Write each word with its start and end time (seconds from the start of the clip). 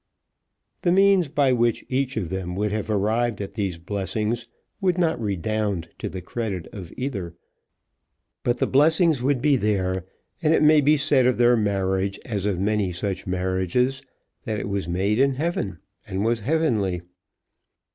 The 0.81 0.91
means 0.91 1.29
by 1.29 1.53
which 1.53 1.85
each 1.87 2.17
of 2.17 2.31
them 2.31 2.55
would 2.55 2.71
have 2.71 2.89
arrived 2.89 3.39
at 3.39 3.53
these 3.53 3.77
blessings 3.77 4.47
would 4.79 4.97
not 4.97 5.21
redound 5.21 5.89
to 5.99 6.09
the 6.09 6.23
credit 6.23 6.65
of 6.73 6.91
either; 6.97 7.35
but 8.41 8.57
the 8.57 8.65
blessings 8.65 9.21
would 9.21 9.43
be 9.43 9.57
there, 9.57 10.07
and 10.41 10.55
it 10.55 10.63
may 10.63 10.81
be 10.81 10.97
said 10.97 11.27
of 11.27 11.37
their 11.37 11.55
marriage, 11.55 12.19
as 12.25 12.47
of 12.47 12.59
many 12.59 12.91
such 12.91 13.27
marriages, 13.27 14.01
that 14.45 14.57
it 14.59 14.67
was 14.69 14.87
made 14.87 15.19
in 15.19 15.35
heaven, 15.35 15.77
and 16.07 16.25
was 16.25 16.39
heavenly. 16.39 17.03